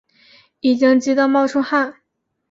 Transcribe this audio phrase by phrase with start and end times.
[0.61, 1.97] 已经急的冒出汗